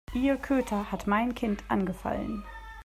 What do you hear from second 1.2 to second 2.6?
Kind angefallen.